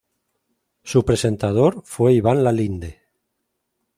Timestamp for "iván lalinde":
2.13-3.01